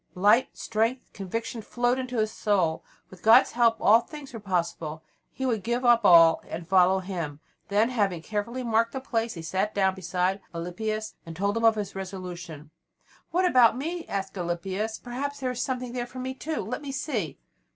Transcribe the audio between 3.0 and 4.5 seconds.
With God's help all things were